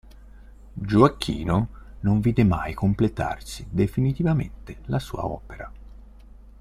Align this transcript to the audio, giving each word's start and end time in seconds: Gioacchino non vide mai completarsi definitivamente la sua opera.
Gioacchino 0.79 1.67
non 1.99 2.21
vide 2.21 2.43
mai 2.43 2.73
completarsi 2.73 3.67
definitivamente 3.69 4.77
la 4.85 4.97
sua 4.97 5.25
opera. 5.27 5.71